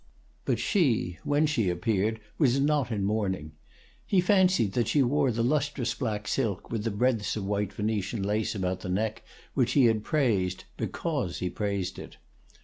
[0.45, 3.51] But she, when she appeared, was not in mourning.
[4.03, 8.23] He fancied that she wore the lustrous black silk, with the breadths of white Venetian
[8.23, 9.21] lace about the neck
[9.53, 12.17] which he had praised, because he praised it.